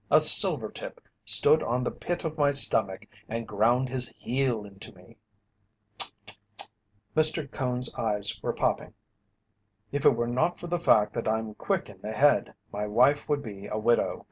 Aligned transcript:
A 0.09 0.19
silvertip 0.19 0.99
stood 1.25 1.61
on 1.61 1.83
the 1.83 1.91
pit 1.91 2.23
of 2.23 2.35
my 2.35 2.49
stomach 2.49 3.05
and 3.29 3.47
ground 3.47 3.89
his 3.89 4.09
heel 4.17 4.65
into 4.65 4.91
me." 4.93 5.15
"Tsch! 5.99 6.23
tsch! 6.25 6.37
tsch!" 6.57 6.71
Mr. 7.15 7.51
Cone's 7.51 7.93
eyes 7.93 8.39
were 8.41 8.51
popping. 8.51 8.95
"If 9.91 10.03
it 10.03 10.15
were 10.15 10.25
not 10.25 10.57
for 10.57 10.65
the 10.65 10.79
fact 10.79 11.13
that 11.13 11.27
I'm 11.27 11.53
quick 11.53 11.87
in 11.87 12.01
the 12.01 12.13
head 12.13 12.55
my 12.73 12.87
wife 12.87 13.29
would 13.29 13.43
be 13.43 13.67
a 13.67 13.77
widow. 13.77 14.19